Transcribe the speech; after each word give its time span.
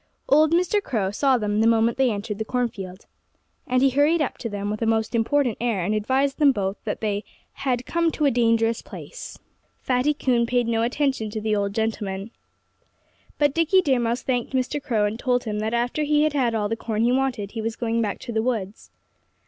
Old 0.27 0.51
Mr. 0.51 0.81
Crow 0.81 1.11
saw 1.11 1.37
them 1.37 1.61
the 1.61 1.67
moment 1.67 1.99
they 1.99 2.09
entered 2.09 2.39
the 2.39 2.43
cornfield. 2.43 3.05
And 3.67 3.83
he 3.83 3.91
hurried 3.91 4.19
up 4.19 4.39
to 4.39 4.49
them 4.49 4.71
with 4.71 4.81
a 4.81 4.87
most 4.87 5.13
important 5.13 5.59
air 5.61 5.83
and 5.85 5.93
advised 5.93 6.39
them 6.39 6.51
both 6.51 6.83
that 6.85 7.01
they 7.01 7.23
"had 7.53 7.85
come 7.85 8.09
to 8.13 8.25
a 8.25 8.31
dangerous 8.31 8.81
place." 8.81 9.37
[Illustration: 9.37 9.85
"Where's 9.95 10.03
Dickie 10.03 10.13
Deer 10.13 10.15
Mouse?"] 10.15 10.17
Fatty 10.17 10.25
Coon 10.25 10.45
paid 10.47 10.67
no 10.67 10.81
attention 10.81 11.29
to 11.29 11.39
the 11.39 11.55
old 11.55 11.75
gentleman. 11.75 12.31
But 13.37 13.53
Dickie 13.53 13.81
Deer 13.83 13.99
Mouse 13.99 14.23
thanked 14.23 14.53
Mr. 14.53 14.81
Crow 14.81 15.05
and 15.05 15.19
told 15.19 15.43
him 15.43 15.59
that 15.59 15.75
after 15.75 16.01
he 16.01 16.23
had 16.23 16.33
had 16.33 16.55
all 16.55 16.67
the 16.67 16.75
corn 16.75 17.03
he 17.03 17.11
wanted 17.11 17.51
he 17.51 17.61
was 17.61 17.75
going 17.75 18.01
back 18.01 18.17
to 18.21 18.31
the 18.31 18.41
woods. 18.41 18.89